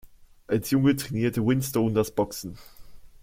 Als 0.47 0.71
Junge 0.71 0.95
trainierte 0.95 1.45
Winstone 1.45 1.93
das 1.93 2.09
Boxen. 2.15 2.57